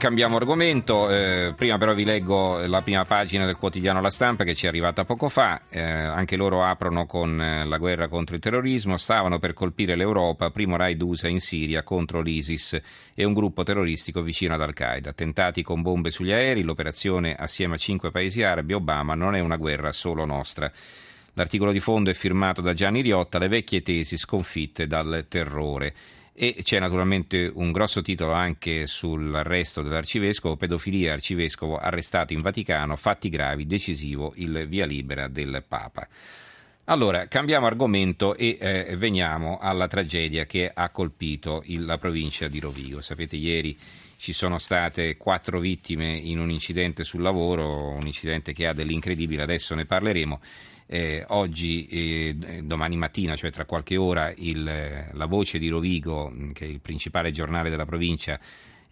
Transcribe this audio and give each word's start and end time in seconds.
Cambiamo 0.00 0.36
argomento, 0.36 1.10
eh, 1.10 1.52
prima 1.54 1.76
però 1.76 1.92
vi 1.92 2.04
leggo 2.04 2.66
la 2.66 2.80
prima 2.80 3.04
pagina 3.04 3.44
del 3.44 3.56
quotidiano 3.56 4.00
La 4.00 4.08
Stampa 4.08 4.44
che 4.44 4.54
ci 4.54 4.64
è 4.64 4.68
arrivata 4.68 5.04
poco 5.04 5.28
fa, 5.28 5.64
eh, 5.68 5.78
anche 5.78 6.36
loro 6.36 6.64
aprono 6.64 7.04
con 7.04 7.38
eh, 7.38 7.66
la 7.66 7.76
guerra 7.76 8.08
contro 8.08 8.34
il 8.34 8.40
terrorismo, 8.40 8.96
stavano 8.96 9.38
per 9.38 9.52
colpire 9.52 9.96
l'Europa, 9.96 10.50
primo 10.52 10.76
raid 10.76 11.02
USA 11.02 11.28
in 11.28 11.40
Siria 11.40 11.82
contro 11.82 12.22
l'ISIS 12.22 12.80
e 13.14 13.24
un 13.24 13.34
gruppo 13.34 13.62
terroristico 13.62 14.22
vicino 14.22 14.54
ad 14.54 14.62
Al-Qaeda, 14.62 15.10
attentati 15.10 15.62
con 15.62 15.82
bombe 15.82 16.10
sugli 16.10 16.32
aerei, 16.32 16.62
l'operazione 16.62 17.34
assieme 17.34 17.74
a 17.74 17.78
cinque 17.78 18.10
paesi 18.10 18.42
arabi, 18.42 18.72
Obama 18.72 19.14
non 19.14 19.34
è 19.34 19.40
una 19.40 19.56
guerra 19.56 19.92
solo 19.92 20.24
nostra. 20.24 20.72
L'articolo 21.34 21.72
di 21.72 21.80
fondo 21.80 22.08
è 22.08 22.14
firmato 22.14 22.62
da 22.62 22.72
Gianni 22.72 23.02
Riotta, 23.02 23.36
le 23.36 23.48
vecchie 23.48 23.82
tesi 23.82 24.16
sconfitte 24.16 24.86
dal 24.86 25.26
terrore. 25.28 25.94
E 26.42 26.56
c'è 26.62 26.78
naturalmente 26.78 27.52
un 27.52 27.70
grosso 27.70 28.00
titolo 28.00 28.32
anche 28.32 28.86
sull'arresto 28.86 29.82
dell'arcivescovo, 29.82 30.56
pedofilia 30.56 31.12
arcivescovo 31.12 31.76
arrestato 31.76 32.32
in 32.32 32.38
Vaticano, 32.38 32.96
fatti 32.96 33.28
gravi, 33.28 33.66
decisivo 33.66 34.32
il 34.36 34.66
via 34.66 34.86
libera 34.86 35.28
del 35.28 35.62
Papa. 35.68 36.08
Allora, 36.84 37.28
cambiamo 37.28 37.66
argomento 37.66 38.34
e 38.36 38.56
eh, 38.58 38.96
veniamo 38.96 39.58
alla 39.58 39.86
tragedia 39.86 40.46
che 40.46 40.70
ha 40.72 40.88
colpito 40.88 41.62
il, 41.66 41.84
la 41.84 41.98
provincia 41.98 42.48
di 42.48 42.58
Rovigo. 42.58 43.02
Sapete, 43.02 43.36
ieri 43.36 43.76
ci 44.16 44.32
sono 44.32 44.56
state 44.56 45.18
quattro 45.18 45.60
vittime 45.60 46.10
in 46.14 46.38
un 46.38 46.50
incidente 46.50 47.04
sul 47.04 47.20
lavoro, 47.20 47.90
un 47.90 48.06
incidente 48.06 48.54
che 48.54 48.66
ha 48.66 48.72
dell'incredibile, 48.72 49.42
adesso 49.42 49.74
ne 49.74 49.84
parleremo 49.84 50.40
eh, 50.92 51.24
oggi, 51.28 51.86
eh, 51.86 52.62
domani 52.64 52.96
mattina, 52.96 53.36
cioè 53.36 53.52
tra 53.52 53.64
qualche 53.64 53.96
ora, 53.96 54.32
il, 54.38 54.64
la 55.12 55.26
voce 55.26 55.60
di 55.60 55.68
Rovigo, 55.68 56.32
che 56.52 56.64
è 56.64 56.68
il 56.68 56.80
principale 56.80 57.30
giornale 57.30 57.70
della 57.70 57.86
provincia, 57.86 58.40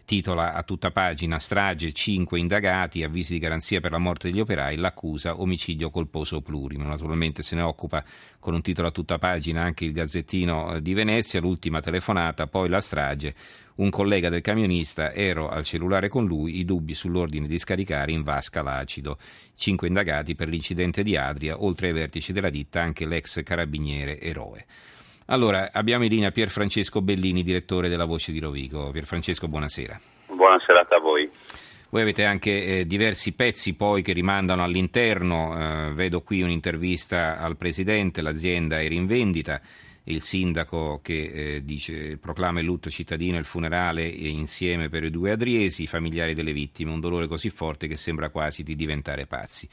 titola 0.09 0.55
a 0.55 0.63
tutta 0.63 0.89
pagina 0.89 1.37
strage, 1.37 1.91
5 1.91 2.39
indagati, 2.39 3.03
avvisi 3.03 3.33
di 3.33 3.37
garanzia 3.37 3.79
per 3.79 3.91
la 3.91 3.99
morte 3.99 4.31
degli 4.31 4.39
operai, 4.39 4.75
l'accusa 4.75 5.39
omicidio 5.39 5.91
colposo 5.91 6.41
plurimo. 6.41 6.83
Naturalmente 6.85 7.43
se 7.43 7.53
ne 7.55 7.61
occupa 7.61 8.03
con 8.39 8.55
un 8.55 8.63
titolo 8.63 8.87
a 8.87 8.91
tutta 8.91 9.19
pagina 9.19 9.61
anche 9.61 9.85
il 9.85 9.91
Gazzettino 9.91 10.73
eh, 10.73 10.81
di 10.81 10.95
Venezia, 10.95 11.39
l'ultima 11.39 11.79
telefonata, 11.79 12.47
poi 12.47 12.69
la 12.69 12.81
strage, 12.81 13.35
un 13.75 13.91
collega 13.91 14.29
del 14.29 14.41
camionista, 14.41 15.13
ero 15.13 15.47
al 15.47 15.63
cellulare 15.63 16.07
con 16.07 16.25
lui, 16.25 16.57
i 16.57 16.65
dubbi 16.65 16.95
sull'ordine 16.95 17.45
di 17.45 17.59
scaricare 17.59 18.11
in 18.11 18.23
vasca 18.23 18.63
l'acido. 18.63 19.19
Cinque 19.53 19.89
indagati 19.89 20.33
per 20.33 20.47
l'incidente 20.47 21.03
di 21.03 21.17
Adria, 21.17 21.61
oltre 21.61 21.89
ai 21.89 21.93
vertici 21.93 22.33
della 22.33 22.49
ditta 22.49 22.81
anche 22.81 23.05
l'ex 23.05 23.43
carabiniere 23.43 24.19
eroe. 24.19 24.65
Allora, 25.31 25.69
abbiamo 25.71 26.05
in 26.05 26.09
linea 26.09 26.31
Pier 26.31 26.49
Francesco 26.49 27.03
Bellini, 27.03 27.43
direttore 27.43 27.87
della 27.87 28.05
Voce 28.05 28.31
di 28.31 28.39
Rovigo. 28.39 28.89
Pier 28.89 29.05
Francesco, 29.05 29.47
buonasera. 29.47 29.99
Buonasera 30.25 30.87
a 30.89 30.99
voi. 30.99 31.29
Voi 31.89 32.01
avete 32.01 32.25
anche 32.25 32.79
eh, 32.79 32.87
diversi 32.87 33.35
pezzi 33.35 33.75
poi 33.75 34.01
che 34.01 34.13
rimandano 34.13 34.63
all'interno, 34.63 35.55
eh, 35.55 35.93
vedo 35.93 36.21
qui 36.21 36.41
un'intervista 36.41 37.37
al 37.37 37.57
Presidente, 37.57 38.23
l'azienda 38.23 38.81
era 38.81 38.93
in 38.95 39.05
vendita, 39.05 39.61
il 40.05 40.21
sindaco 40.21 40.99
che 41.03 41.31
eh, 41.31 41.63
dice, 41.63 42.17
proclama 42.17 42.59
il 42.59 42.65
lutto 42.65 42.89
cittadino 42.89 43.37
e 43.37 43.39
il 43.39 43.45
funerale 43.45 44.07
insieme 44.07 44.89
per 44.89 45.03
i 45.03 45.11
due 45.11 45.29
adriesi, 45.29 45.83
i 45.83 45.87
familiari 45.87 46.33
delle 46.33 46.53
vittime, 46.53 46.91
un 46.91 46.99
dolore 46.99 47.27
così 47.27 47.51
forte 47.51 47.85
che 47.85 47.97
sembra 47.97 48.29
quasi 48.29 48.63
di 48.63 48.75
diventare 48.75 49.27
pazzi 49.27 49.69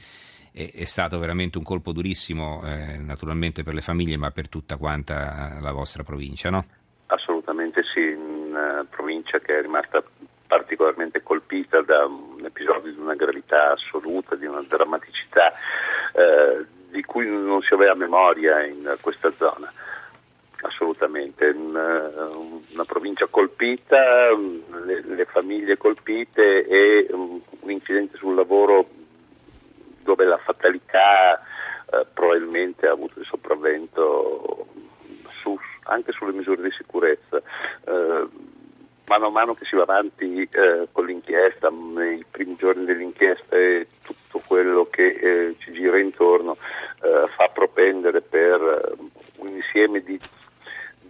è, 0.57 0.71
è 0.73 0.85
stato 0.85 1.19
veramente 1.19 1.59
un 1.59 1.63
colpo 1.63 1.91
durissimo, 1.91 2.61
eh, 2.65 2.97
naturalmente 2.97 3.61
per 3.61 3.75
le 3.75 3.81
famiglie, 3.81 4.17
ma 4.17 4.31
per 4.31 4.49
tutta 4.49 4.77
quanta 4.77 5.59
la 5.61 5.71
vostra 5.71 6.03
provincia, 6.03 6.49
no? 6.49 6.65
Assolutamente 7.07 7.83
sì, 7.93 8.01
una 8.01 8.85
provincia 8.89 9.37
che 9.37 9.59
è 9.59 9.61
rimasta 9.61 10.03
particolarmente 10.47 11.21
colpita 11.21 11.81
da 11.81 12.05
un 12.05 12.43
episodio 12.43 12.91
di 12.91 12.99
una 12.99 13.15
gravità 13.15 13.73
assoluta, 13.73 14.35
di 14.35 14.45
una 14.45 14.63
drammaticità 14.67 15.51
eh, 16.13 16.65
di 16.89 17.03
cui 17.03 17.27
non 17.27 17.61
si 17.61 17.73
aveva 17.73 17.93
memoria 17.95 18.65
in 18.65 18.97
questa 19.01 19.31
zona. 19.31 19.71
Assolutamente, 20.61 21.49
una, 21.49 22.09
una 22.73 22.83
provincia 22.85 23.27
colpita, 23.29 24.31
le, 24.85 25.03
le, 25.05 25.25
famiglie 25.25 25.77
colpite 25.77 26.65
e 26.65 27.07
un 27.11 27.39
incidente 27.69 28.17
sul 28.17 28.33
lavoro 28.33 28.87
dove 30.07 30.23
la 30.23 30.37
fatalità 30.37 31.37
eh, 31.91 32.05
probabilmente 32.13 32.87
ha 32.87 32.93
avuto 32.93 33.19
il 33.19 33.25
sopravvento 33.25 34.67
su, 35.33 35.59
anche 35.83 36.13
sulle 36.13 36.31
misure 36.31 36.61
di 36.61 36.71
sicurezza. 36.71 37.41
Eh, 37.83 38.27
mano 39.07 39.27
a 39.27 39.29
mano 39.29 39.53
che 39.53 39.65
si 39.65 39.75
va 39.75 39.81
avanti 39.81 40.43
eh, 40.43 40.87
con 40.93 41.05
l'inchiesta, 41.05 41.69
nei 41.69 42.23
primi 42.29 42.55
giorni 42.55 42.85
dell'inchiesta 42.85 43.57
e 43.57 43.87
tutto 44.01 44.41
quello 44.47 44.87
che 44.89 45.07
eh, 45.07 45.55
ci 45.59 45.73
gira 45.73 45.99
intorno 45.99 46.53
eh, 46.53 47.27
fa 47.35 47.49
propendere 47.53 48.21
per 48.21 48.61
eh, 48.61 49.03
un 49.39 49.47
insieme 49.47 49.99
di 49.99 50.17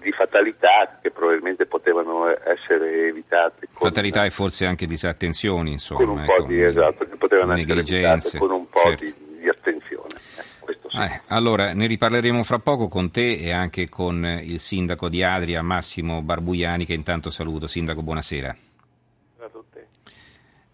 di 0.07 0.11
fatalità 0.11 0.97
che 1.01 1.11
probabilmente 1.11 1.65
potevano 1.65 2.29
essere 2.29 3.07
evitate. 3.07 3.67
Con, 3.73 3.89
fatalità 3.89 4.23
e 4.23 4.29
forse 4.29 4.65
anche 4.65 4.85
disattenzioni, 4.85 5.71
insomma. 5.71 6.05
Con 6.05 6.17
un 6.17 6.25
po' 6.25 6.35
ecco, 6.35 6.43
di, 6.45 6.63
esatto, 6.63 7.05
che 7.05 7.15
potevano 7.17 7.53
essere 7.53 7.79
evitate 7.79 8.37
con 8.37 8.51
un 8.51 8.66
po' 8.81 8.89
certo. 8.89 9.03
di, 9.03 9.39
di, 9.39 9.49
attenzione. 9.49 10.15
Eh, 10.38 10.77
sì. 10.89 10.97
eh, 10.97 11.21
allora, 11.27 11.73
ne 11.73 11.88
riparleremo 11.88 12.43
fra 12.43 12.59
poco 12.59 12.88
con 12.88 13.11
te 13.11 13.33
e 13.33 13.51
anche 13.51 13.89
con 13.89 14.23
il 14.43 14.59
sindaco 14.59 15.09
di 15.09 15.23
Adria, 15.23 15.61
Massimo 15.61 16.21
Barbuiani, 16.21 16.85
che 16.85 16.93
intanto 16.93 17.29
saluto. 17.29 17.67
Sindaco, 17.67 18.01
buonasera. 18.01 18.55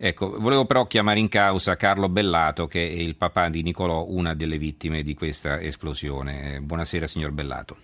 Ecco, 0.06 0.38
volevo 0.38 0.66
però 0.66 0.86
chiamare 0.86 1.20
in 1.20 1.30
causa 1.30 1.78
Carlo 1.78 2.10
Bellato, 2.10 2.68
che 2.68 2.86
è 2.86 2.92
il 2.92 3.16
papà 3.16 3.48
di 3.48 3.64
Nicolò, 3.64 4.06
una 4.10 4.34
delle 4.34 4.58
vittime 4.58 5.02
di 5.02 5.14
questa 5.14 5.62
esplosione. 5.62 6.60
Buonasera, 6.60 7.08
signor 7.08 7.32
Bellato. 7.32 7.78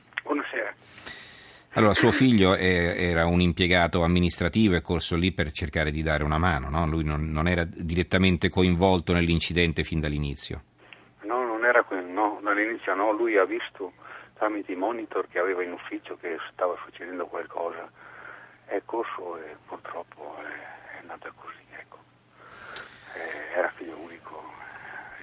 Allora, 1.80 1.94
suo 1.94 2.12
figlio 2.12 2.56
è, 2.56 3.10
era 3.10 3.26
un 3.26 3.40
impiegato 3.40 4.04
amministrativo, 4.04 4.76
è 4.76 4.82
corso 4.82 5.16
lì 5.16 5.32
per 5.32 5.50
cercare 5.54 5.92
di 5.92 6.04
dare 6.04 6.26
una 6.26 6.38
mano, 6.38 6.70
no? 6.70 6.86
Lui 6.86 7.06
non, 7.06 7.32
non, 7.32 7.48
era 7.48 7.64
direttamente 7.64 8.50
coinvolto 8.50 9.14
nell'incidente 9.14 9.86
fin 9.86 10.02
dall'inizio. 10.02 10.62
No, 11.22 11.46
non 11.46 11.64
era 11.64 11.86
no, 12.06 12.38
dall'inizio 12.44 12.94
no, 12.96 13.14
lui 13.14 13.38
ha 13.38 13.46
visto 13.46 13.94
tramite 14.34 14.74
i 14.74 14.76
monitor 14.76 15.30
che 15.30 15.40
aveva 15.40 15.64
in 15.64 15.72
ufficio 15.72 16.18
che 16.20 16.36
stava 16.52 16.76
succedendo 16.84 17.28
qualcosa, 17.28 17.90
è 18.66 18.82
corso 18.84 19.38
e 19.38 19.56
purtroppo 19.66 20.36
è, 20.36 20.98
è 20.98 21.00
andata 21.00 21.32
così, 21.34 21.64
ecco. 21.80 21.98
Eh, 23.16 23.58
era 23.58 23.72
figlio 23.78 23.98
unico, 24.00 24.44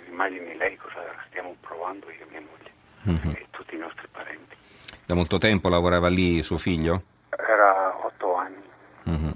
immagini 0.09 0.57
lei 0.57 0.75
cosa 0.77 1.03
stiamo 1.29 1.55
provando 1.61 2.11
io 2.11 2.25
e 2.25 2.31
mia 2.31 2.41
moglie 2.41 2.76
mm-hmm. 3.09 3.31
e 3.31 3.47
tutti 3.51 3.75
i 3.75 3.79
nostri 3.79 4.07
parenti. 4.11 4.57
Da 5.05 5.15
molto 5.15 5.39
tempo 5.39 5.69
lavorava 5.69 6.09
lì 6.09 6.43
suo 6.43 6.59
figlio? 6.59 7.03
Era 7.31 7.97
otto 8.05 8.35
anni. 8.35 8.63
Mm-hmm. 9.09 9.31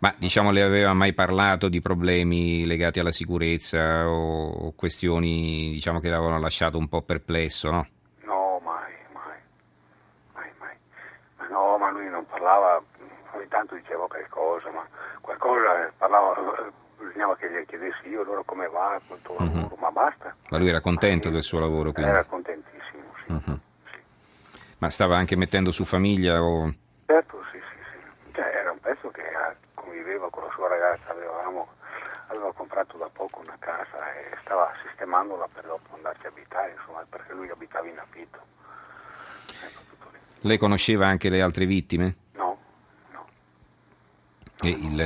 Ma 0.00 0.14
diciamo 0.16 0.50
le 0.50 0.62
aveva 0.62 0.94
mai 0.94 1.12
parlato 1.12 1.68
di 1.68 1.82
problemi 1.82 2.64
legati 2.64 3.00
alla 3.00 3.12
sicurezza 3.12 4.08
o 4.08 4.72
questioni 4.74 5.68
diciamo, 5.72 6.00
che 6.00 6.08
l'avevano 6.08 6.40
lasciato 6.40 6.78
un 6.78 6.88
po' 6.88 7.02
perplesso, 7.02 7.70
no? 7.70 7.86
No, 8.24 8.60
mai, 8.64 8.92
mai, 9.12 9.38
mai, 10.32 10.50
mai. 10.58 10.74
Ma 11.36 11.48
no, 11.48 11.76
ma 11.76 11.90
lui 11.90 12.08
non 12.08 12.24
parlava, 12.24 12.82
ogni 13.32 13.48
tanto 13.48 13.74
diceva 13.74 14.06
qualcosa, 14.06 14.70
ma 14.70 14.86
qualcosa 15.20 15.92
parlava, 15.98 16.32
bisognava 17.00 17.36
che 17.36 17.50
gli 17.50 17.66
chiedessi 17.66 18.08
io 18.08 18.22
loro 18.22 18.44
come 18.44 18.68
va 18.68 19.00
tuo 19.22 19.36
mm-hmm. 19.40 19.54
lavoro, 19.54 19.76
ma 19.76 19.90
basta. 19.90 20.34
Ma 20.50 20.58
lui 20.58 20.68
era 20.68 20.80
contento 20.80 21.30
del 21.30 21.42
suo 21.42 21.58
lavoro 21.58 21.92
quindi? 21.92 22.10
Era 22.10 22.24
contentissimo, 22.24 23.14
sì. 23.24 23.32
Mm-hmm. 23.32 23.58
Ma 24.78 24.90
stava 24.90 25.16
anche 25.16 25.36
mettendo 25.36 25.70
su 25.70 25.84
famiglia? 25.84 26.42
O... 26.42 26.72
Certo, 27.06 27.42
sì, 27.52 27.58
sì, 27.58 27.78
sì. 27.92 28.32
Cioè, 28.32 28.44
era 28.44 28.70
un 28.70 28.80
pezzo 28.80 29.10
che 29.10 29.22
conviveva 29.74 30.30
con 30.30 30.44
la 30.44 30.50
sua 30.54 30.68
ragazza, 30.68 31.10
avevamo, 31.10 31.68
aveva 32.28 32.52
comprato 32.52 32.96
da 32.96 33.08
poco 33.12 33.40
una 33.44 33.56
casa 33.58 34.12
e 34.14 34.36
stava 34.42 34.72
sistemandola 34.86 35.48
per 35.52 35.64
dopo 35.64 35.94
andarci 35.94 36.26
a 36.26 36.28
abitare, 36.28 36.74
insomma, 36.78 37.04
perché 37.08 37.32
lui 37.32 37.50
abitava 37.50 37.86
in 37.86 37.98
affitto. 37.98 38.38
Ecco, 39.66 39.80
Lei 40.40 40.58
conosceva 40.58 41.06
anche 41.06 41.28
le 41.28 41.42
altre 41.42 41.66
vittime? 41.66 42.19
E 44.62 44.68
il, 44.68 45.00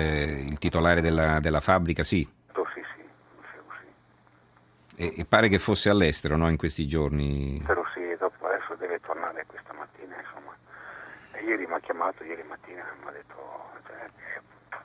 il 0.51 0.59
titolare 0.59 1.01
della, 1.01 1.39
della, 1.41 1.61
fabbrica 1.61 2.03
sì? 2.03 2.29
Oh, 2.55 2.67
sì, 2.75 2.83
sì, 2.97 3.05
sì. 3.53 5.03
E, 5.03 5.15
e, 5.19 5.25
pare 5.25 5.49
che 5.49 5.59
fosse 5.59 5.91
all'estero, 5.91 6.37
no, 6.37 6.49
in 6.49 6.57
questi 6.57 6.87
giorni? 6.87 7.63
Però 7.65 7.85
sì, 7.95 8.05
ieri 11.45 11.67
mi 11.67 11.75
ha 11.75 11.81
chiamato, 11.81 12.25
ieri 12.25 12.43
mattina 12.43 12.85
mi 13.01 13.09
ha 13.09 13.11
detto, 13.13 13.71
cioè, 13.87 14.11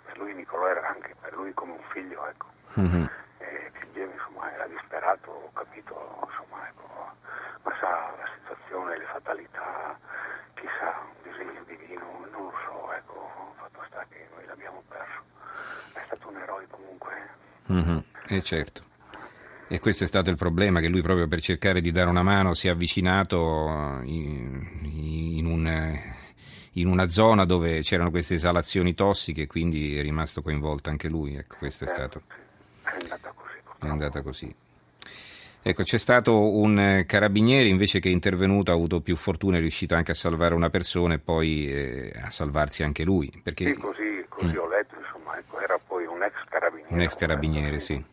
per 0.06 0.18
lui 0.18 0.34
Nicolò 0.34 0.68
era 0.68 0.88
anche 0.88 1.16
per 1.20 1.34
lui 1.34 1.54
come 1.54 1.72
un 1.74 1.84
figlio, 1.92 2.28
ecco. 2.28 2.48
Mm-hmm. 2.80 3.06
E 3.40 3.72
piangeva, 3.72 4.14
insomma, 4.14 4.54
era 4.54 4.68
disperato, 4.68 5.32
ho 5.32 5.52
capito, 5.54 5.96
insomma, 6.30 6.68
ecco, 6.68 6.88
ma 7.64 7.74
sa 7.80 8.14
la 8.18 8.30
situazione, 8.38 8.98
le 8.98 9.06
fatalità, 9.06 9.98
chissà, 10.54 11.00
un 11.02 11.32
disegno 11.32 11.64
divino, 11.64 12.06
non 12.32 12.44
lo 12.44 12.54
so, 12.66 12.94
ecco, 12.94 13.54
fatto 13.58 13.84
sta 13.88 14.06
che 14.10 14.28
noi 14.36 14.46
l'abbiamo 14.46 14.84
perso. 14.88 15.24
È 15.94 16.02
stato 16.06 16.30
un 16.30 16.38
eroe 16.38 16.68
comunque. 16.70 17.48
Mm-hmm. 17.72 17.98
Eh 18.28 18.42
certo. 18.42 18.84
E 19.68 19.80
questo 19.80 20.04
è 20.04 20.08
stato 20.08 20.30
il 20.32 20.36
problema, 20.36 20.80
che 20.80 20.88
lui 20.88 21.02
proprio 21.02 21.28
per 21.28 21.42
cercare 21.42 21.80
di 21.80 21.92
dare 21.92 22.10
una 22.10 22.24
mano 22.24 22.56
si 22.56 22.68
è 22.68 22.72
avvicinato 22.72 24.00
in, 24.04 24.68
in, 24.82 25.46
un, 25.46 26.00
in 26.74 26.88
una 26.88 27.08
zona 27.08 27.46
dove 27.46 27.82
c'erano 27.82 28.10
queste 28.10 28.34
esalazioni 28.34 28.96
tossiche, 28.96 29.46
quindi 29.46 29.96
è 29.96 30.02
rimasto 30.02 30.42
coinvolto 30.42 30.90
anche 30.90 31.08
lui. 31.08 31.36
Ecco, 31.36 31.58
questo 31.60 31.84
è 31.84 31.88
Certo, 31.88 32.22
stato. 32.22 32.24
È 32.84 32.98
andata 33.04 33.32
così. 33.36 33.58
È 33.58 33.62
purtroppo. 33.64 33.92
andata 33.92 34.22
così. 34.24 34.56
Ecco, 35.62 35.84
c'è 35.84 35.98
stato 35.98 36.58
un 36.58 36.80
eh, 36.80 37.06
carabiniere 37.06 37.68
invece 37.68 38.00
che 38.00 38.10
è 38.10 38.12
intervenuto, 38.12 38.72
ha 38.72 38.74
avuto 38.74 39.02
più 39.02 39.16
fortuna, 39.16 39.58
è 39.58 39.60
riuscito 39.60 39.94
anche 39.94 40.12
a 40.12 40.16
salvare 40.16 40.56
una 40.56 40.70
persona 40.72 41.14
e 41.16 41.20
poi 41.20 41.70
eh, 41.70 42.12
a 42.20 42.32
salvarsi 42.32 42.82
anche 42.82 43.04
lui. 43.04 43.32
Perché 43.44 43.66
Sì, 43.66 43.74
così, 43.80 44.09
così 44.46 44.58
ho 44.58 44.68
letto, 44.68 44.96
insomma, 44.98 45.38
ecco, 45.38 45.60
era 45.60 45.78
poi 45.86 46.06
un 46.06 46.24
ex 46.24 46.34
carabiniere. 46.50 46.92
Mm. 46.94 46.96
un 46.96 47.02
ex 47.02 47.16
carabiniere, 47.16 47.76
Eh, 47.76 47.80
sì. 47.80 48.06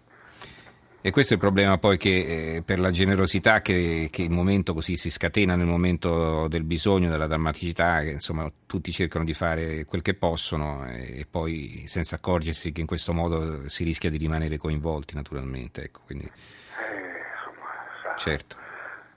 E 1.03 1.13
questo 1.13 1.35
è 1.35 1.37
il 1.37 1.43
problema 1.43 1.79
poi 1.79 1.99
che 1.99 2.57
eh, 2.57 2.63
per 2.65 2.81
la 2.81 2.91
generosità 2.91 3.61
che, 3.61 4.09
che 4.11 4.23
il 4.23 4.31
momento 4.31 4.75
così 4.75 4.97
si 4.97 5.09
scatena 5.09 5.55
nel 5.55 5.67
momento 5.67 6.49
del 6.49 6.65
bisogno, 6.65 7.09
della 7.09 7.29
drammaticità, 7.29 8.01
che 8.01 8.11
insomma 8.11 8.51
tutti 8.67 8.91
cercano 8.91 9.25
di 9.25 9.33
fare 9.33 9.85
quel 9.85 10.03
che 10.03 10.15
possono 10.15 10.85
e, 10.89 11.21
e 11.21 11.27
poi 11.31 11.85
senza 11.87 12.17
accorgersi 12.17 12.73
che 12.73 12.81
in 12.81 12.89
questo 12.89 13.13
modo 13.13 13.69
si 13.69 13.85
rischia 13.85 14.11
di 14.11 14.17
rimanere 14.17 14.57
coinvolti 14.57 15.15
naturalmente. 15.15 15.85
Ecco, 15.85 16.01
quindi 16.07 16.25
Eh, 16.25 16.31
insomma, 17.39 17.71
sa, 18.03 18.17
certo, 18.17 18.57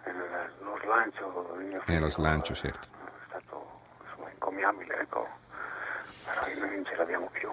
il- 0.05 0.65
lo 0.65 0.77
slancio 0.83 1.57
Eh, 1.87 1.99
lo 1.99 2.09
slancio, 2.09 2.51
eh, 2.51 2.55
certo. 2.55 2.87
È 2.87 3.25
stato 3.29 3.79
insomma, 4.07 4.29
encomiabile, 4.29 4.99
ecco. 5.01 5.27
Però 6.25 6.59
noi 6.59 6.75
non 6.75 6.85
ce 6.85 6.95
l'abbiamo 6.95 7.29
più. 7.31 7.49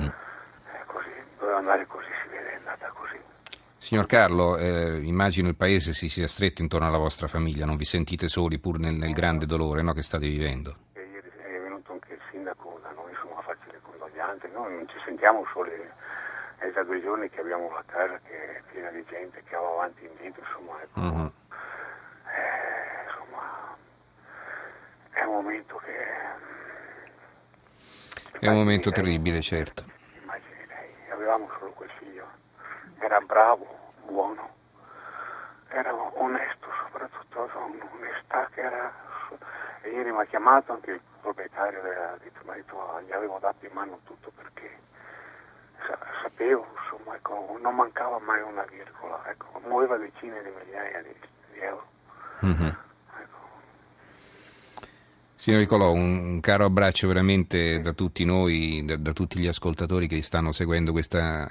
Mm. 0.00 0.06
È 0.06 0.82
così, 0.86 1.10
doveva 1.38 1.58
andare 1.58 1.86
così, 1.86 2.08
si 2.22 2.28
vede, 2.28 2.52
è 2.52 2.54
andata 2.56 2.88
così. 2.88 3.18
Signor 3.76 4.06
Carlo, 4.06 4.56
eh, 4.58 5.00
immagino 5.02 5.48
il 5.48 5.56
paese 5.56 5.92
si 5.92 6.08
sia 6.08 6.26
stretto 6.26 6.62
intorno 6.62 6.86
alla 6.86 6.98
vostra 6.98 7.26
famiglia, 7.26 7.64
non 7.64 7.76
vi 7.76 7.84
sentite 7.84 8.28
soli 8.28 8.58
pur 8.58 8.78
nel, 8.78 8.94
nel 8.94 9.12
grande 9.12 9.46
dolore 9.46 9.82
no, 9.82 9.92
che 9.92 10.02
state 10.02 10.26
vivendo. 10.26 10.76
E 10.92 11.00
ieri 11.00 11.30
è 11.36 11.60
venuto 11.60 11.92
anche 11.92 12.12
il 12.12 12.20
sindaco 12.30 12.78
da 12.82 12.90
noi 12.90 13.10
insomma, 13.10 13.38
a 13.38 13.42
farci 13.42 13.70
le 13.70 13.80
condoglianze. 13.80 14.48
Noi 14.48 14.74
non 14.74 14.88
ci 14.88 14.98
sentiamo 15.04 15.46
soli. 15.52 15.70
È 16.58 16.72
già 16.72 16.82
due 16.82 17.00
giorni 17.00 17.30
che 17.30 17.40
abbiamo 17.40 17.70
la 17.70 17.84
casa 17.86 18.18
che 18.26 18.56
è 18.56 18.62
piena 18.72 18.90
di 18.90 19.04
gente 19.08 19.42
che 19.44 19.54
va 19.56 19.68
avanti 19.68 20.02
e 20.04 20.08
indietro, 20.08 20.42
insomma, 20.44 20.82
ecco. 20.82 21.00
Mhm. 21.00 21.32
Eh, 22.26 23.04
insomma, 23.06 23.76
è 25.12 25.22
un 25.22 25.32
momento 25.34 25.76
che... 25.76 25.96
È 28.40 28.46
un 28.46 28.54
momento 28.54 28.90
terribile, 28.90 29.40
certo. 29.40 29.84
Avevamo 31.10 31.50
solo 31.58 31.72
quel 31.72 31.90
figlio, 31.98 32.24
era 33.00 33.18
bravo, 33.20 33.66
buono, 34.06 34.48
era 35.68 35.92
onesto 35.92 36.68
soprattutto, 36.84 37.50
un'onestà 37.54 38.48
che 38.54 38.60
era... 38.60 38.92
E 39.82 39.90
ieri 39.90 40.12
mi 40.12 40.20
ha 40.20 40.24
chiamato 40.24 40.72
anche 40.72 40.92
il 40.92 41.00
proprietario 41.20 41.80
ha 41.80 42.16
detto, 42.22 42.40
ma 42.44 42.54
detto, 42.54 43.00
gli 43.06 43.12
avevo 43.12 43.38
dato 43.40 43.66
in 43.66 43.72
mano 43.72 43.98
tutto 44.04 44.30
perché 44.34 44.78
sa- 45.86 45.98
sapevo, 46.22 46.66
insomma, 46.80 47.16
ecco, 47.16 47.58
non 47.60 47.74
mancava 47.74 48.18
mai 48.20 48.40
una 48.42 48.64
virgola, 48.64 49.20
ecco, 49.26 49.60
muoveva 49.66 49.96
decine 49.96 50.42
di 50.42 50.50
migliaia 50.50 51.02
di, 51.02 51.14
di 51.52 51.58
euro. 51.58 51.86
Mhm. 52.40 52.76
Signor 55.38 55.60
Nicolò, 55.60 55.92
un, 55.92 56.40
caro 56.40 56.64
abbraccio 56.64 57.06
veramente 57.06 57.78
da 57.78 57.92
tutti 57.92 58.24
noi, 58.24 58.82
da, 58.84 58.96
da 58.96 59.12
tutti 59.12 59.38
gli 59.38 59.46
ascoltatori 59.46 60.08
che 60.08 60.20
stanno 60.20 60.50
seguendo 60.50 60.90
questa, 60.90 61.48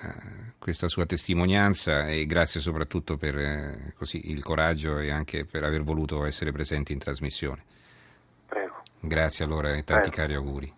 questa 0.60 0.89
sua 0.89 1.06
testimonianza 1.06 2.10
e 2.10 2.25
grazie 2.25 2.60
soprattutto 2.60 3.16
per 3.16 3.38
eh, 3.38 3.94
così, 3.95 4.30
il 4.30 4.44
coraggio 4.44 5.00
e 5.00 5.10
anche 5.10 5.45
per 5.45 5.63
aver 5.63 5.84
voluto 5.84 6.25
essere 6.25 6.51
presenti 6.51 6.92
in 6.92 7.00
trasmissione. 7.00 7.63
Prego, 8.45 8.81
Grazie 9.00 9.45
allora 9.45 9.69
e 9.69 9.86
tanti 9.86 10.10
Prego. 10.10 10.16
cari 10.16 10.33
auguri. 10.33 10.74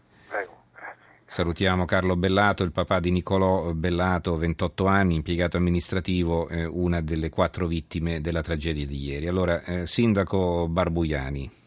Salutiamo 1.25 1.85
Carlo 1.85 2.15
Bellato, 2.15 2.62
il 2.62 2.71
papà 2.71 3.00
di 3.00 3.09
Nicolò 3.09 3.73
Bellato, 3.73 4.38
28 4.38 4.85
anni, 4.85 5.15
impiegato 5.15 5.57
amministrativo, 5.57 6.47
eh, 6.47 6.65
una 6.65 7.01
delle 7.01 7.29
quattro 7.29 7.65
vittime 7.65 8.21
della 8.21 8.44
tragedia 8.44 8.85
di 8.85 9.03
ieri. 9.03 9.27
Allora, 9.27 9.63
eh, 9.63 9.88
Sindaco 9.88 10.67
Barbuiani, 10.67 11.57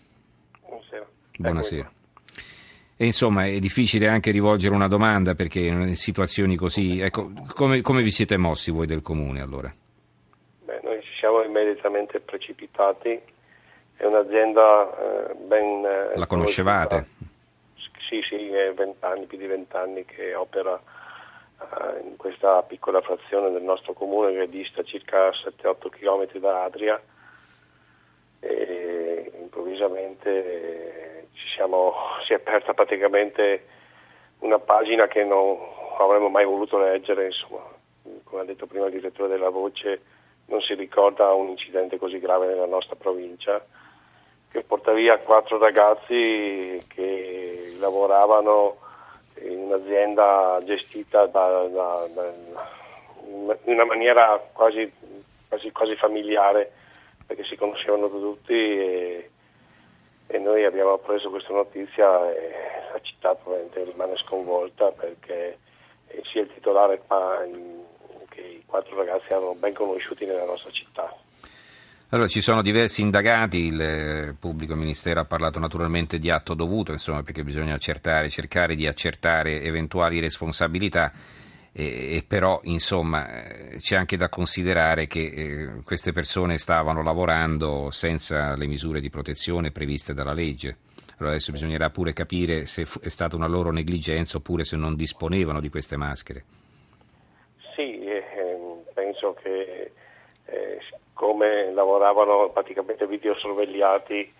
Buonasera. 1.42 1.92
E 2.96 3.06
insomma 3.06 3.46
è 3.46 3.58
difficile 3.58 4.06
anche 4.06 4.30
rivolgere 4.30 4.74
una 4.74 4.86
domanda 4.86 5.34
perché 5.34 5.58
in 5.60 5.96
situazioni 5.96 6.54
così... 6.54 7.00
Ecco, 7.00 7.32
come, 7.54 7.80
come 7.80 8.00
vi 8.02 8.12
siete 8.12 8.36
mossi 8.36 8.70
voi 8.70 8.86
del 8.86 9.02
comune 9.02 9.40
allora? 9.40 9.74
Beh, 10.64 10.80
noi 10.84 11.02
ci 11.02 11.10
siamo 11.18 11.42
immediatamente 11.42 12.20
precipitati. 12.20 13.20
È 13.96 14.04
un'azienda 14.04 15.30
eh, 15.30 15.34
ben. 15.34 15.84
eh, 15.84 16.16
La 16.16 16.26
conoscevate? 16.26 17.06
Sì, 18.08 18.20
sì, 18.28 18.48
è 18.48 18.72
20 18.72 18.96
anni, 19.04 19.26
più 19.26 19.38
di 19.38 19.46
vent'anni 19.46 20.04
che 20.04 20.34
opera 20.34 20.80
eh, 21.60 22.06
in 22.06 22.16
questa 22.16 22.62
piccola 22.62 23.00
frazione 23.00 23.50
del 23.50 23.62
nostro 23.62 23.94
comune 23.94 24.32
che 24.32 24.48
dista 24.48 24.82
circa 24.82 25.30
7-8 25.30 25.88
km 25.88 26.38
da 26.38 26.64
Adria. 26.64 27.02
E 28.38 29.32
improvvisamente 29.40 30.91
siamo, 31.62 31.94
si 32.26 32.32
è 32.32 32.36
aperta 32.36 32.74
praticamente 32.74 33.66
una 34.40 34.58
pagina 34.58 35.06
che 35.06 35.22
non 35.22 35.56
avremmo 35.98 36.28
mai 36.28 36.44
voluto 36.44 36.76
leggere, 36.78 37.26
insomma, 37.26 37.60
come 38.24 38.42
ha 38.42 38.44
detto 38.44 38.66
prima 38.66 38.86
il 38.86 38.92
direttore 38.92 39.28
della 39.28 39.50
Voce, 39.50 40.00
non 40.46 40.60
si 40.60 40.74
ricorda 40.74 41.32
un 41.32 41.50
incidente 41.50 41.98
così 41.98 42.18
grave 42.18 42.46
nella 42.46 42.66
nostra 42.66 42.96
provincia 42.96 43.64
che 44.50 44.62
porta 44.64 44.92
via 44.92 45.18
quattro 45.18 45.56
ragazzi 45.58 46.78
che 46.88 47.74
lavoravano 47.78 48.78
in 49.40 49.60
un'azienda 49.60 50.60
gestita 50.64 51.26
da, 51.26 51.66
da- 51.68 52.06
da- 52.12 52.70
in 53.24 53.56
una 53.64 53.84
maniera 53.84 54.42
quasi, 54.52 54.92
quasi, 55.48 55.70
quasi 55.70 55.94
familiare 55.94 56.72
perché 57.24 57.44
si 57.44 57.56
conoscevano 57.56 58.10
tutti 58.10 58.52
e, 58.52 59.30
e 60.32 60.38
noi 60.38 60.64
abbiamo 60.64 60.96
preso 60.96 61.28
questa 61.28 61.52
notizia 61.52 62.32
e 62.32 62.90
la 62.90 63.00
città 63.02 63.34
probabilmente 63.34 63.84
rimane 63.84 64.16
sconvolta 64.16 64.90
perché 64.90 65.58
eh, 66.06 66.22
sia 66.24 66.40
il 66.40 66.50
titolare 66.54 67.02
in- 67.46 67.80
che 68.30 68.40
i 68.40 68.62
quattro 68.64 68.96
ragazzi 68.96 69.26
erano 69.28 69.54
ben 69.54 69.74
conosciuti 69.74 70.24
nella 70.24 70.46
nostra 70.46 70.70
città. 70.70 71.14
Allora 72.08 72.28
ci 72.28 72.40
sono 72.40 72.62
diversi 72.62 73.02
indagati, 73.02 73.66
il 73.66 73.80
eh, 73.80 74.34
pubblico 74.38 74.74
ministero 74.74 75.20
ha 75.20 75.26
parlato 75.26 75.58
naturalmente 75.58 76.18
di 76.18 76.30
atto 76.30 76.54
dovuto, 76.54 76.92
insomma 76.92 77.22
perché 77.22 77.44
bisogna 77.44 77.74
accertare, 77.74 78.30
cercare 78.30 78.74
di 78.74 78.86
accertare 78.86 79.62
eventuali 79.62 80.18
responsabilità. 80.18 81.12
E, 81.74 82.16
e 82.16 82.24
però 82.26 82.60
insomma 82.64 83.42
eh, 83.42 83.78
c'è 83.78 83.96
anche 83.96 84.16
da 84.16 84.28
considerare 84.28 85.06
che 85.06 85.20
eh, 85.20 85.82
queste 85.84 86.12
persone 86.12 86.58
stavano 86.58 87.02
lavorando 87.02 87.90
senza 87.90 88.54
le 88.56 88.66
misure 88.66 89.00
di 89.00 89.08
protezione 89.08 89.70
previste 89.70 90.12
dalla 90.12 90.34
legge. 90.34 90.76
Allora 91.16 91.36
adesso 91.36 91.52
bisognerà 91.52 91.88
pure 91.90 92.12
capire 92.12 92.66
se 92.66 92.84
fu- 92.84 93.00
è 93.00 93.08
stata 93.08 93.36
una 93.36 93.46
loro 93.46 93.70
negligenza 93.70 94.36
oppure 94.36 94.64
se 94.64 94.76
non 94.76 94.96
disponevano 94.96 95.60
di 95.60 95.68
queste 95.70 95.96
maschere. 95.96 96.44
Sì, 97.74 98.04
eh, 98.04 98.24
ehm, 98.36 98.82
penso 98.92 99.34
che 99.40 99.92
eh, 100.46 100.78
siccome 100.90 101.72
lavoravano 101.72 102.50
praticamente 102.50 103.06
videosorvegliati 103.06 104.32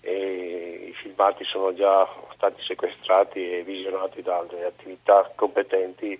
e 0.00 0.86
i 0.88 0.94
filmati 0.94 1.44
sono 1.44 1.74
già 1.74 2.08
stati 2.34 2.62
sequestrati 2.62 3.50
e 3.50 3.62
visionati 3.64 4.22
dalle 4.22 4.64
attività 4.64 5.30
competenti, 5.34 6.18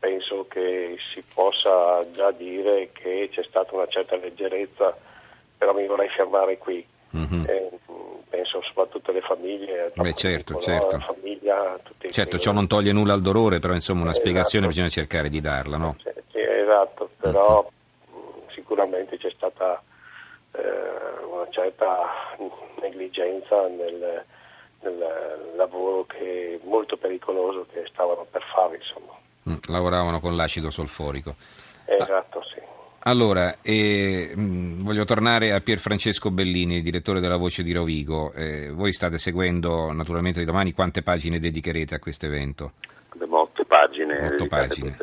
penso 0.00 0.46
che 0.48 0.96
si 1.12 1.22
possa 1.34 2.04
già 2.10 2.30
dire 2.32 2.90
che 2.92 3.28
c'è 3.30 3.44
stata 3.44 3.74
una 3.74 3.86
certa 3.86 4.16
leggerezza, 4.16 4.96
però 5.56 5.74
mi 5.74 5.86
vorrei 5.86 6.08
fermare 6.08 6.58
qui. 6.58 6.84
Mhm. 7.10 7.44
Eh, 7.46 7.70
penso 8.28 8.62
soprattutto 8.62 9.10
alle 9.10 9.20
famiglie. 9.20 9.92
Beh, 9.94 10.14
certo, 10.14 10.54
no? 10.54 10.60
certo. 10.60 10.96
La 10.96 11.02
famiglia, 11.02 11.78
tutti 11.82 12.10
Certo, 12.10 12.38
ciò 12.38 12.52
non 12.52 12.66
toglie 12.66 12.92
nulla 12.92 13.12
al 13.12 13.20
dolore, 13.20 13.58
però 13.58 13.74
insomma 13.74 14.02
una 14.02 14.10
Esatto. 14.10 14.24
spiegazione 14.26 14.66
bisogna 14.66 14.88
cercare 14.88 15.28
di 15.28 15.40
darla, 15.40 15.76
no? 15.76 15.96
Sì, 16.32 16.38
esatto, 16.40 17.10
però 17.18 17.62
mh, 17.62 18.52
sicuramente 18.54 19.18
c'è 19.18 19.30
stata 19.36 19.82
eh, 20.52 21.24
una 21.30 21.46
certa 21.50 22.08
negligenza 22.80 23.66
nel, 23.68 24.24
nel 24.80 25.52
lavoro 25.56 26.06
che 26.06 26.58
molto 26.64 26.96
pericoloso 26.96 27.66
che 27.70 27.84
stavano 27.92 28.26
per 28.30 28.42
fare, 28.54 28.76
insomma. 28.76 29.18
Mm, 29.48 29.54
lavoravano 29.68 30.20
con 30.20 30.36
l'acido 30.36 30.70
solforico. 30.70 31.36
Esatto, 31.84 32.42
sì. 32.44 32.60
Allora, 33.04 33.56
eh, 33.62 34.34
voglio 34.36 35.04
tornare 35.04 35.52
a 35.52 35.60
Pier 35.60 35.78
Francesco 35.78 36.30
Bellini, 36.30 36.82
direttore 36.82 37.20
della 37.20 37.38
Voce 37.38 37.62
di 37.62 37.72
Rovigo. 37.72 38.32
Eh, 38.32 38.70
voi 38.70 38.92
state 38.92 39.16
seguendo 39.16 39.90
naturalmente 39.92 40.44
domani 40.44 40.72
quante 40.72 41.02
pagine 41.02 41.38
dedicherete 41.38 41.94
a 41.94 41.98
questo 41.98 42.26
evento? 42.26 42.72
Otto 43.50 43.64
pagine 43.64 44.26
Otto 44.26 44.46
pagine. 44.46 44.96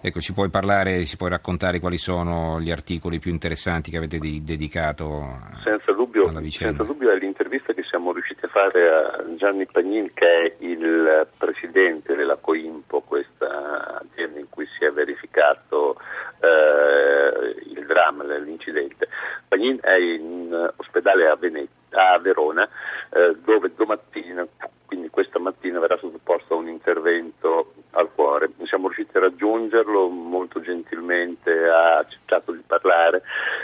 Ecco, 0.00 0.20
ci 0.20 0.34
puoi 0.34 0.50
parlare, 0.50 1.04
ci 1.06 1.16
puoi 1.16 1.30
raccontare 1.30 1.80
quali 1.80 1.96
sono 1.96 2.60
gli 2.60 2.70
articoli 2.70 3.18
più 3.18 3.30
interessanti 3.30 3.90
che 3.90 3.96
avete 3.96 4.18
di, 4.18 4.44
dedicato 4.44 5.38
senza 5.62 5.92
dubbio, 5.92 6.28
alla 6.28 6.40
vicenda? 6.40 6.76
Senza 6.76 6.92
dubbio 6.92 7.10
è 7.10 7.16
l'intervista 7.16 7.72
che 7.72 7.82
siamo 7.84 8.12
riusciti 8.12 8.43
a 8.43 8.43
fare 8.54 8.88
a 8.88 9.24
Gianni 9.34 9.66
Pagnin, 9.66 10.14
che 10.14 10.26
è 10.26 10.54
il 10.58 11.26
presidente 11.36 12.14
della 12.14 12.36
Coimpo, 12.36 13.00
questa 13.00 14.00
azienda 14.00 14.38
in 14.38 14.48
cui 14.48 14.64
si 14.78 14.84
è 14.84 14.92
verificato 14.92 15.96
eh, 16.38 17.56
il 17.66 17.84
dramma, 17.84 18.22
l'incidente. 18.22 19.08
Pagnin 19.48 19.80
è 19.82 19.96
in 19.96 20.70
ospedale 20.76 21.26
a, 21.26 21.34
Venet- 21.34 21.68
a 21.94 22.16
Verona, 22.20 22.68
eh, 23.10 23.34
dove 23.44 23.72
domattina, 23.74 24.46
quindi 24.86 25.08
questa 25.08 25.40
mattina, 25.40 25.80
verrà 25.80 25.96
sottoposto 25.96 26.54
a 26.54 26.58
un 26.58 26.68
intervento 26.68 27.74
al 27.90 28.08
cuore. 28.14 28.50
Siamo 28.66 28.86
riusciti 28.86 29.16
a 29.16 29.20
raggiungerlo 29.22 30.06
molto 30.06 30.60
gentilmente, 30.60 31.50
ha 31.50 31.98
accettato 31.98 32.52
di 32.52 32.62
parlare 32.64 33.22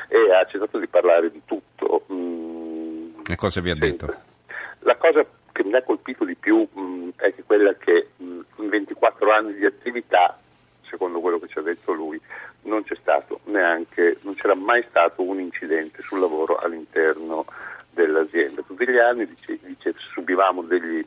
e 0.08 0.34
ha 0.34 0.40
accettato 0.40 0.78
di 0.78 0.88
parlare 0.88 1.30
di 1.30 1.42
tutto. 1.44 2.06
Mm, 2.12 3.20
e 3.28 3.36
cosa 3.36 3.60
vi 3.60 3.70
ha 3.70 3.76
detto? 3.76 4.28
La 4.80 4.96
cosa 4.96 5.24
che 5.52 5.64
mi 5.64 5.74
ha 5.74 5.82
colpito 5.82 6.24
di 6.24 6.34
più 6.34 6.66
mh, 6.72 6.80
mm, 6.80 7.08
è 7.16 7.34
che 7.34 7.42
quella 7.44 7.74
che 7.74 8.08
mh, 8.16 8.24
mm, 8.24 8.40
in 8.56 8.68
24 8.68 9.32
anni 9.32 9.54
di 9.54 9.66
attività, 9.66 10.38
secondo 10.88 11.20
quello 11.20 11.38
che 11.38 11.48
ci 11.48 11.58
ha 11.58 11.62
detto 11.62 11.92
lui, 11.92 12.18
non 12.62 12.82
c'è 12.84 12.96
stato 12.98 13.40
neanche, 13.44 14.18
non 14.22 14.34
c'era 14.34 14.54
mai 14.54 14.84
stato 14.88 15.22
un 15.22 15.38
incidente 15.38 16.02
sul 16.02 16.20
lavoro 16.20 16.56
all'interno 16.56 17.44
dell'azienda. 18.90 18.90
Tutti 18.90 18.92
gli 18.92 18.98
anni 18.98 19.26
dice, 19.26 19.58
dice 19.62 19.94
subivamo 19.96 20.62
degli 20.62 21.04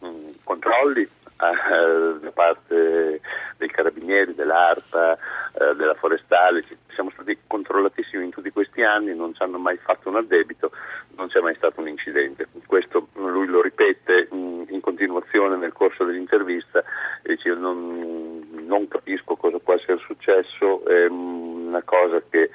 mh, 0.00 0.30
controlli 0.44 1.02
eh, 1.42 2.18
da 2.20 2.30
parte 2.32 3.20
dei 3.56 3.68
carabinieri, 3.68 4.34
dell'ARPA, 4.34 5.14
eh, 5.14 5.74
della 5.76 5.94
forestale, 5.94 6.64
siamo 6.94 7.10
stati 7.10 7.36
controllatissimi 7.46 8.24
in 8.24 8.30
tutti 8.30 8.50
questi 8.50 8.82
anni, 8.82 9.14
non 9.14 9.34
ci 9.34 9.42
hanno 9.42 9.58
mai 9.58 9.76
fatto 9.76 10.08
un 10.08 10.16
addebito, 10.16 10.70
non 11.16 11.28
c'è 11.28 11.40
mai 11.40 11.54
stato 11.54 11.80
un 11.80 11.88
incidente. 11.88 12.46
Questo 12.66 13.08
lui 13.14 13.46
lo 13.46 13.62
ripete 13.62 14.28
mh, 14.30 14.64
in 14.68 14.80
continuazione 14.80 15.56
nel 15.56 15.72
corso 15.72 16.04
dell'intervista 16.04 16.82
e 17.22 17.34
dice 17.34 17.54
non, 17.54 18.40
non 18.66 18.88
capisco 18.88 19.36
cosa 19.36 19.58
può 19.58 19.74
essere 19.74 19.98
successo, 19.98 20.84
è 20.86 21.06
una 21.06 21.82
cosa 21.82 22.22
che 22.28 22.50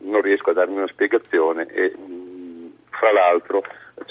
non 0.00 0.20
riesco 0.20 0.50
a 0.50 0.54
darmi 0.54 0.76
una 0.76 0.88
spiegazione 0.88 1.66
e 1.66 1.94
fra 2.90 3.12
l'altro 3.12 3.62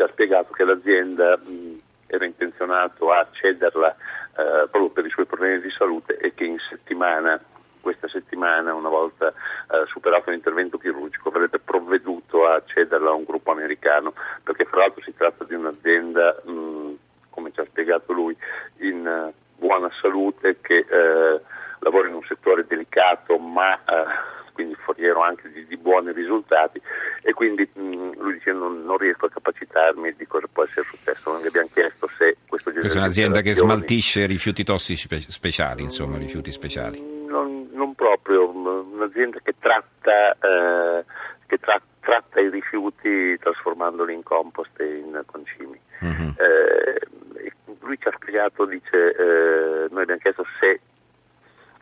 ha 0.04 0.08
spiegato 0.08 0.54
che 0.54 0.64
l'azienda 0.64 1.38
mh, 1.38 1.80
era 2.08 2.26
intenzionato 2.26 3.12
a 3.12 3.28
cederla 3.32 3.92
eh, 3.92 4.68
proprio 4.70 4.90
per 4.90 5.06
i 5.06 5.10
suoi 5.10 5.26
problemi 5.26 5.60
di 5.60 5.70
salute 5.72 6.18
e 6.18 6.34
che 6.34 6.46
in 6.46 6.58
settimana, 6.58 7.40
questa 7.82 8.08
settimana, 8.08 8.74
una 8.74 8.90
volta 8.90 9.30
eh, 9.30 9.86
superato 9.88 10.32
l'intervento 10.32 10.78
chirurgico, 10.78 11.30
avrebbe 11.30 11.60
provveduto 11.60 12.48
a 12.48 12.62
cederla 12.66 13.10
a 13.10 13.14
un 13.14 13.24
gruppo 13.24 13.52
americano, 13.52 14.14
perché 14.44 14.66
fra 14.66 14.80
l'altro 14.80 15.02
si 15.02 15.14
tratta 15.16 15.44
di 15.44 15.54
un'azienda, 15.54 16.42
mh, 16.44 16.94
come 17.30 17.52
ci 17.54 17.60
ha 17.60 17.66
spiegato 17.66 18.12
lui, 18.12 18.36
in 18.78 19.06
uh, 19.06 19.34
buona 19.58 19.90
salute 20.02 20.58
che 20.62 20.86
uh, 20.90 21.40
lavora 21.80 22.08
in 22.08 22.16
un 22.16 22.24
settore 22.24 22.66
delicato 22.68 23.38
ma 23.38 23.74
uh, 23.74 24.39
quindi 24.60 24.76
foriero 24.76 25.22
anche 25.22 25.50
di, 25.54 25.66
di 25.68 25.78
buoni 25.78 26.12
risultati 26.12 26.82
e 27.22 27.32
quindi 27.32 27.70
mh, 27.72 28.20
lui 28.20 28.34
dice 28.34 28.52
non, 28.52 28.84
non, 28.84 28.98
riesco 28.98 29.28
a 29.28 29.30
capacitarmi 29.30 30.14
di 30.18 30.28
cosa 30.28 30.48
può 30.52 30.66
essere 30.66 30.86
successo. 30.86 31.32
Non 31.32 31.42
gli 31.42 31.48
abbiamo 31.48 31.70
chiesto 31.72 32.10
se 32.18 32.36
questo 32.46 32.72
genere 32.72 32.82
Questa 32.82 33.00
è 33.00 33.02
un'azienda 33.02 33.40
che 33.40 33.54
smaltisce 33.54 34.26
rifiuti 34.26 34.66
tossici 34.66 35.04
spe- 35.06 35.32
speciali, 35.32 35.84
insomma, 35.84 36.18
mm, 36.18 36.20
rifiuti 36.20 36.52
speciali. 36.52 37.00
Non, 37.26 37.70
non, 37.72 37.96
proprio, 37.96 38.50
un'azienda 38.50 39.40
che 39.42 39.56
tratta, 39.58 40.34
eh, 40.34 41.06
che 41.48 41.58
tra- 41.60 41.82
tratta 42.02 42.42
i 42.42 42.50
rifiuti 42.50 43.38
trasformandoli 43.40 44.14
in 44.14 44.24
compost 44.24 44.78
e 44.82 44.98
in 44.98 45.24
concimi. 45.26 45.80
Mm-hmm. 46.04 46.30
Eh, 46.36 47.00
lui 47.80 47.98
ci 47.98 48.10
ha 48.10 48.14
spiegato, 48.20 48.66
dice, 48.66 49.16
eh, 49.16 49.88
noi 49.90 50.02
abbiamo 50.02 50.20
chiesto 50.20 50.46
se 50.60 50.82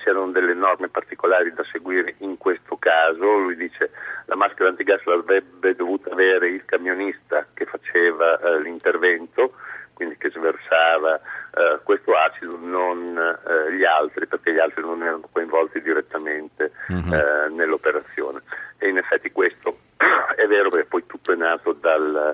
c'erano 0.08 0.32
delle 0.32 0.54
norme 0.54 0.88
particolari 0.88 1.52
da 1.54 1.66
seguire 1.70 2.16
in 2.20 2.38
questo 2.38 2.78
caso, 2.78 3.40
lui 3.40 3.58
dice 3.58 3.92
la 4.28 4.38
maschera 4.38 4.70
antigas 4.70 5.04
l'avrebbe 5.04 5.76
dovuta 5.76 6.12
avere 6.12 6.48
il 6.48 6.64
camionista 6.64 7.46
che 7.54 7.66
faceva 7.66 8.40
eh, 8.40 8.62
l'intervento, 8.62 9.52
quindi 9.94 10.16
che 10.18 10.30
sversava 10.30 11.16
eh, 11.18 11.80
questo 11.84 12.14
acido, 12.14 12.58
non 12.58 13.18
eh, 13.18 13.74
gli 13.74 13.84
altri, 13.84 14.28
perché 14.28 14.54
gli 14.54 14.60
altri 14.60 14.82
non 14.82 15.04
erano 15.04 15.28
coinvolti 15.30 15.82
direttamente 15.82 16.72
uh-huh. 16.88 17.54
nell'operazione. 17.54 18.42
E 18.78 18.88
in 18.88 18.98
effetti 18.98 19.30
questo 19.32 19.78
è 20.38 20.46
vero 20.48 20.70
perché 20.70 20.88
poi 20.88 21.06
tutto 21.06 21.34
è 21.34 21.36
nato 21.36 21.74
dal, 21.74 22.34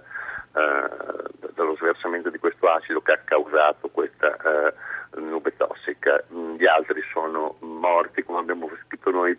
eh, 0.56 1.50
dallo 1.54 1.76
sversamento 1.76 2.30
di 2.30 2.38
questo 2.38 2.68
acido 2.70 3.02
che 3.02 3.12
ha 3.14 3.20
causato 3.24 3.90
questa 3.90 4.36
eh, 4.38 4.74
nube 5.20 5.56
tossica, 5.56 6.24
mm, 6.34 6.56
gli 6.56 6.66
altri 6.66 7.02
sono 7.12 7.56
morti, 7.60 8.24
come 8.24 8.40
abbiamo 8.40 8.70
scritto 8.86 9.12
noi, 9.12 9.38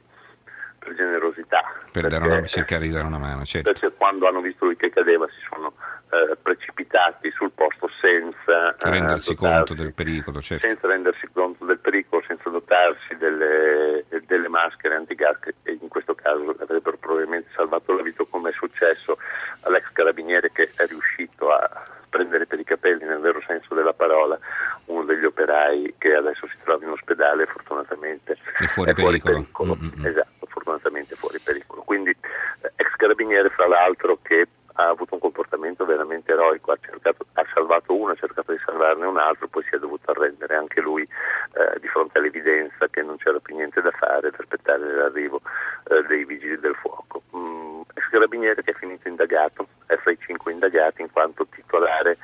per 0.85 0.95
generosità. 0.95 1.63
Per 1.91 2.07
perché, 2.07 2.27
una, 2.27 2.45
cercare 2.45 2.83
di 2.83 2.91
dare 2.91 3.07
una 3.07 3.19
mano, 3.19 3.45
certo. 3.45 3.73
Perché 3.73 3.97
quando 3.97 4.29
hanno 4.29 4.41
visto 4.41 4.67
lui 4.67 4.77
che 4.77 4.91
cadeva 4.91 5.27
si 5.29 5.41
sono 5.49 5.73
eh, 6.11 6.37
precipitati 6.41 7.31
sul 7.31 7.51
posto 7.53 7.89
senza 8.01 8.75
eh, 8.75 8.91
rendersi 8.91 9.35
conto 9.35 9.75
del 9.75 9.95
pericolo, 9.95 10.41
certo. 10.41 10.67
Senza 10.67 10.87
rendersi 10.87 11.27
conto 11.33 11.65
del 11.65 11.79
pericolo, 11.79 12.23
senza 12.27 12.51
dotarsi 12.51 13.17
delle, 13.17 14.05
delle 14.27 14.49
maschere 14.49 14.95
antigas 14.95 15.39
che 15.39 15.55
in 15.73 15.89
questo 15.89 16.15
caso 16.15 16.55
avrebbero 16.61 16.97
probabilmente 16.99 17.49
salvato 17.55 17.95
la 17.95 18.03
vita 18.03 18.25
come 18.29 18.51
è 18.51 18.53
successo 18.53 19.17
all'ex 19.63 19.84
carabiniere 19.95 20.53
che 20.53 20.71
è 20.77 20.87
riuscito 20.87 21.51
a 21.51 21.85
prendere 22.11 22.47
per 22.47 22.61
i 22.61 22.65
capelli 22.65 23.05
nel 23.05 23.21
vero 23.21 23.41
senso 23.47 23.75
della 23.75 23.95
parola 23.95 24.39
uno 24.87 25.05
degli 25.05 25.25
operai 25.25 25.95
che 25.99 26.15
adesso 26.15 26.47
si 26.47 26.57
trova 26.63 26.85
in 26.85 26.91
ospedale 26.91 27.47
fortunatamente 27.47 28.37
è 28.59 28.67
fuori, 28.67 28.91
è 28.91 28.95
fuori 28.95 29.19
pericolo, 29.19 29.75
pericolo. 29.75 29.77
Mm-hmm. 29.81 30.07
esatto, 30.07 30.47
fortunatamente 30.47 31.17
fuori 31.17 31.39
pericolo 31.43 31.83
quindi 31.83 32.11
eh, 32.11 32.73
ex 32.77 32.95
carabiniere 32.97 33.49
fra 33.51 33.67
l'altro 33.67 34.19
che 34.23 34.47
ha 34.75 34.89
avuto 34.89 35.15
un 35.15 35.21
comportamento 35.21 35.85
veramente 35.85 36.33
eroico, 36.33 36.73
ha, 36.73 36.79
cercato, 36.81 37.27
ha, 37.35 37.45
salvato 37.53 37.95
uno, 37.95 38.13
ha 38.13 38.17
cercato 38.17 38.53
di 38.53 38.59
salvarne 38.65 39.07
un 39.07 39.19
altro, 39.19 39.47
poi 39.49 39.63
si 39.65 39.75
è 39.75 39.79
dovuto 39.79 40.11
arrendere 40.11 40.57
anche 40.57 40.81
lui 40.81 41.03
eh, 41.03 41.79
di 41.81 41.87
fronte 41.87 42.19
all'evidenza 42.19 42.89
che 42.89 43.03
non 43.03 43.17
c'era 43.17 43.39
più 43.39 43.55
niente 43.55 43.81
da 43.81 43.93
fare 43.93 44.29
ad 44.29 44.37
aspettare 44.37 44.95
l'arrivo 44.95 45.41
eh, 45.89 46.03
dei 46.09 46.25
vigili 46.25 46.59
del 46.59 46.75
fuoco. 46.75 47.23
Mm, 47.37 47.64
ex 47.95 48.09
carabiniere 48.11 48.63
che 48.63 48.71
è 48.71 48.75
finito 48.75 49.09
indagato, 49.09 49.67
è 49.87 49.97
fra 49.97 50.11
i 50.11 50.19
cinque 50.19 50.53
indagati 50.53 51.03
in 51.03 51.11
quanto 51.11 51.47
titolare 51.47 52.19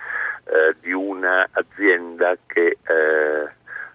eh, 0.44 0.76
di 0.80 0.92
un'azienda 0.92 2.36
che 2.46 2.78
eh, 2.82 3.48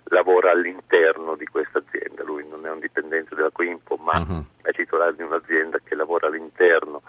lavora 0.06 0.52
all'interno 0.52 1.36
di 1.36 1.46
questa 1.46 1.80
azienda, 1.80 2.24
lui 2.24 2.48
non 2.48 2.66
è 2.66 2.72
un 2.72 2.80
dipendente 2.80 3.36
della 3.36 3.50
Coimpo 3.52 3.96
ma 3.98 4.20
uh-huh. 4.20 4.46
è 4.62 4.72
titolare 4.72 5.16
di 5.16 5.24
un'azienda 5.24 5.80
che 5.84 5.96
lavora 5.96 6.28
all'interno 6.28 7.02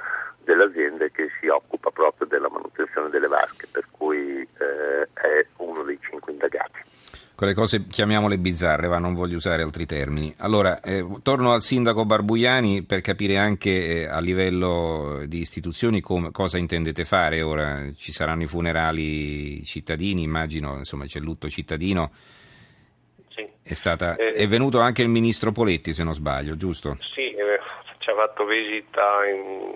dell'azienda 0.42 1.04
e 1.04 1.10
che 1.10 1.28
si 1.40 1.48
occupa 1.48 1.90
proprio 1.90 2.26
della 2.26 2.48
manutenzione 2.48 3.10
delle 3.10 3.26
vasche, 3.26 3.66
per 3.70 3.84
cui 3.90 4.40
eh, 4.58 5.08
è 5.12 5.46
uno 5.56 5.82
dei 5.82 5.98
cinque 6.00 6.32
indagati. 6.32 6.80
Quelle 7.36 7.52
cose 7.52 7.86
chiamiamole 7.86 8.38
bizzarre, 8.38 8.88
ma 8.88 8.96
non 8.96 9.12
voglio 9.12 9.36
usare 9.36 9.62
altri 9.62 9.84
termini. 9.84 10.34
Allora, 10.38 10.80
eh, 10.80 11.04
torno 11.22 11.52
al 11.52 11.60
sindaco 11.60 12.06
Barbuiani 12.06 12.82
per 12.82 13.02
capire 13.02 13.36
anche 13.36 14.00
eh, 14.00 14.06
a 14.06 14.20
livello 14.20 15.22
di 15.26 15.40
istituzioni 15.40 16.00
com- 16.00 16.30
cosa 16.30 16.56
intendete 16.56 17.04
fare. 17.04 17.42
Ora 17.42 17.92
ci 17.94 18.10
saranno 18.10 18.44
i 18.44 18.46
funerali 18.46 19.62
cittadini, 19.64 20.22
immagino, 20.22 20.78
insomma 20.78 21.04
c'è 21.04 21.18
il 21.18 21.24
lutto 21.24 21.50
cittadino. 21.50 22.10
Sì. 23.28 23.46
È, 23.62 23.74
stata, 23.74 24.16
eh, 24.16 24.32
è 24.32 24.48
venuto 24.48 24.80
anche 24.80 25.02
il 25.02 25.08
ministro 25.08 25.52
Poletti, 25.52 25.92
se 25.92 26.04
non 26.04 26.14
sbaglio, 26.14 26.56
giusto? 26.56 26.96
Sì, 27.14 27.34
eh, 27.34 27.60
ci 27.98 28.08
ha 28.08 28.14
fatto 28.14 28.46
visita 28.46 29.26
in, 29.26 29.74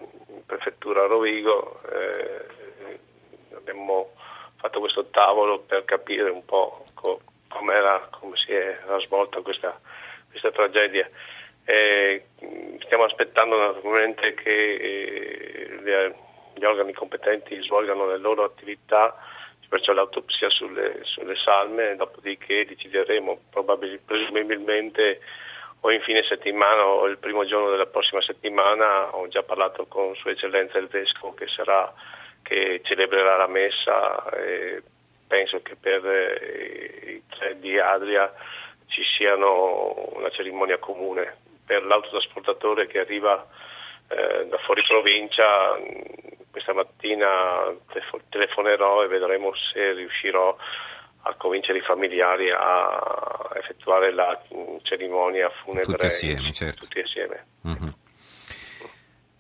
prefettura 0.51 1.07
Rovigo, 1.07 1.79
eh, 1.93 2.97
abbiamo 3.55 4.15
fatto 4.57 4.81
questo 4.81 5.07
tavolo 5.11 5.61
per 5.61 5.85
capire 5.85 6.29
un 6.29 6.45
po' 6.45 6.85
co- 6.95 7.21
come 7.51 8.37
si 8.37 8.53
era 8.53 8.99
svolta 9.01 9.41
questa, 9.41 9.79
questa 10.31 10.51
tragedia. 10.51 11.09
Eh, 11.65 12.25
stiamo 12.85 13.05
aspettando 13.05 13.59
naturalmente 13.59 14.35
che 14.35 14.75
eh, 14.75 16.15
gli 16.55 16.65
organi 16.65 16.93
competenti 16.93 17.61
svolgano 17.63 18.07
le 18.07 18.19
loro 18.19 18.45
attività, 18.45 19.17
perciò 19.69 19.93
l'autopsia 19.93 20.51
sulle, 20.51 21.01
sulle 21.03 21.37
salme, 21.37 21.95
dopodiché 21.95 22.67
decideremo 22.67 23.43
probabilmente, 23.51 24.03
presumibilmente 24.05 25.21
o 25.83 25.91
in 25.93 26.01
fine 26.03 26.23
settimana 26.25 26.85
o 26.85 27.07
il 27.07 27.19
primo 27.19 27.45
giorno 27.47 27.71
della 27.71 27.87
prossima 27.87 28.21
settimana 28.21 29.15
ho 29.15 29.29
già 29.29 29.43
parlato 29.43 29.87
con 29.87 30.15
Sua 30.17 30.33
Eccellenza 30.33 30.77
il 30.79 30.89
Vescovo 30.89 31.35
che, 31.35 31.47
sarà, 31.47 31.91
che 32.43 32.81
celebrerà 32.85 33.37
la 33.37 33.47
messa 33.47 34.29
e 34.33 34.83
penso 35.31 35.63
che 35.63 35.77
per 35.77 36.05
eh, 36.05 37.13
i 37.15 37.23
tre 37.29 37.57
di 37.61 37.79
Adria 37.79 38.33
ci 38.87 39.03
siano 39.17 39.95
una 40.17 40.29
cerimonia 40.31 40.79
comune. 40.79 41.37
Per 41.65 41.85
l'autotrasportatore 41.85 42.89
che 42.89 42.99
arriva 42.99 43.47
eh, 44.09 44.47
da 44.47 44.59
fuori 44.59 44.83
provincia, 44.89 45.79
questa 46.51 46.75
mattina 46.75 47.73
telefonerò 48.29 49.05
e 49.05 49.07
vedremo 49.07 49.53
se 49.55 49.93
riuscirò 49.93 50.57
a 51.23 51.35
convincere 51.35 51.79
i 51.79 51.83
familiari 51.83 52.51
a 52.51 53.51
effettuare 53.55 54.13
la 54.13 54.37
cerimonia 54.83 55.49
funebre 55.63 55.93
tutti 55.93 56.07
assieme. 56.07 56.53
Certo. 56.53 56.87
Tutti 56.87 56.99
assieme. 56.99 57.47
Mm-hmm. 57.69 57.89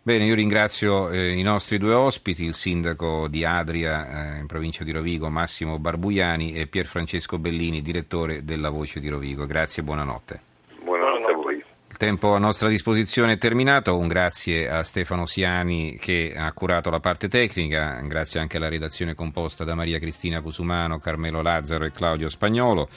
Bene, 0.03 0.25
io 0.25 0.35
ringrazio 0.35 1.11
eh, 1.11 1.35
i 1.35 1.43
nostri 1.43 1.77
due 1.77 1.93
ospiti, 1.93 2.43
il 2.43 2.55
sindaco 2.55 3.29
di 3.29 3.45
Adria 3.45 4.37
eh, 4.37 4.39
in 4.39 4.47
provincia 4.47 4.83
di 4.83 4.93
Rovigo, 4.93 5.29
Massimo 5.29 5.79
Barbuiani 5.79 6.55
e 6.55 6.67
Pier 6.69 6.87
Francesco 6.87 7.39
Bellini, 7.39 7.83
direttore 7.83 8.43
della 8.43 8.71
Voce 8.71 8.99
di 8.99 9.11
Rovigo. 9.11 9.45
Grazie 9.45 9.83
e 9.83 9.85
buonanotte. 9.85 10.41
Buonanotte 10.83 11.31
a 11.31 11.35
voi. 11.35 11.57
Il 11.91 11.97
tempo 11.99 12.33
a 12.33 12.39
nostra 12.39 12.71
disposizione 12.71 13.33
è 13.35 13.39
terminato, 13.39 13.99
un 13.99 14.09
grazie 14.09 14.71
a 14.71 14.83
Stefano 14.85 15.27
Siani 15.27 15.99
che 15.99 16.33
ha 16.35 16.51
curato 16.55 16.89
la 16.89 17.01
parte 17.01 17.29
tecnica, 17.29 18.01
grazie 18.01 18.41
anche 18.41 18.57
alla 18.57 18.71
redazione 18.71 19.15
composta 19.15 19.65
da 19.65 19.75
Maria 19.75 19.99
Cristina 19.99 20.41
Cusumano, 20.41 20.99
Carmelo 20.99 21.43
Lazzaro 21.43 21.85
e 21.85 21.93
Claudio 21.93 22.31
Spagnolo, 22.31 22.89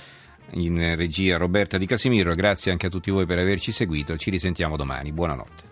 in 0.51 0.95
regia 0.95 1.35
Roberta 1.35 1.77
Di 1.77 1.85
Casimiro, 1.85 2.33
grazie 2.33 2.71
anche 2.71 2.87
a 2.87 2.89
tutti 2.89 3.11
voi 3.11 3.25
per 3.25 3.39
averci 3.39 3.73
seguito, 3.73 4.15
ci 4.15 4.29
risentiamo 4.29 4.77
domani, 4.77 5.11
buonanotte. 5.11 5.61